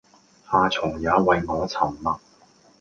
[0.51, 2.19] 夏蟲也為我沉默